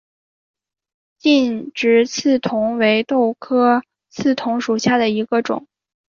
[1.19, 5.67] 劲直刺桐为豆科刺桐属下的一个种。